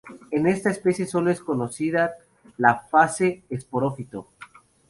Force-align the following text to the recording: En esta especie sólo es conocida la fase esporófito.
En 0.31 0.47
esta 0.47 0.71
especie 0.71 1.05
sólo 1.05 1.29
es 1.29 1.41
conocida 1.41 2.15
la 2.57 2.79
fase 2.89 3.43
esporófito. 3.51 4.29